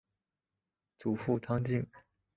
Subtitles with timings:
[0.97, 1.85] 祖父汤敬。